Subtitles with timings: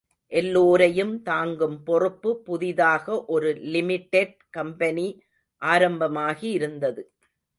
[0.31, 5.07] எல்லோரையும் தாங்கும் பொறுப்பு புதிதாக ஒரு லிமிடெட் கம்பெனி
[5.61, 7.03] ஆரம்பமாகி இருந்தது.